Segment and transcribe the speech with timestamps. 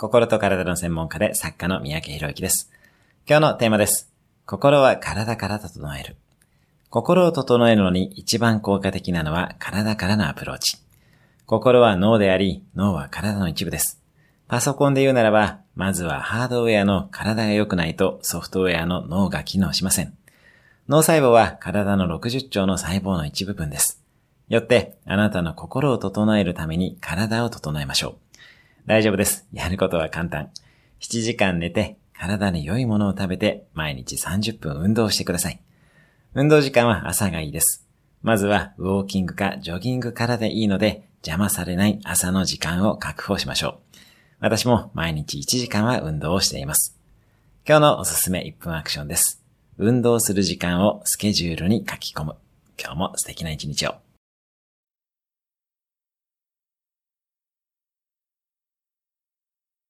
[0.00, 2.70] 心と体の専門家で作家の三宅博之です。
[3.28, 4.08] 今日のテーマです。
[4.46, 6.14] 心は体から整える。
[6.88, 10.78] 心を整えるのに一番効果的なのは体からのアプローチ。
[11.46, 14.00] 心は脳であり、脳は体の一部です。
[14.46, 20.16] パソコンで言うならば、まずはハードウェアの体が良くないとソフトウェアの脳が機能しません。
[20.88, 24.00] 脳細胞は体の60兆の細胞の一部分です。
[24.48, 28.27] よって、あなたの心を整えるために体を整えましょう。
[28.88, 29.46] 大丈夫です。
[29.52, 30.48] やることは簡単。
[31.00, 35.60] 7時間寝て、体に良いものを食べて、毎日30分運動してください。
[36.32, 37.86] 運動時間は朝がいいです。
[38.22, 43.96] まずは、ウォーキングかジョギングからでいいので、邪魔されない朝の時間を確保しましょう。
[44.40, 46.96] 私も毎日1時間は運動をしています。
[47.68, 49.44] 今日のおすすめ1分アクションです。
[49.76, 52.36] 運動する時間をスケジュールに書き込む。
[52.82, 53.96] 今日も素敵な一日を。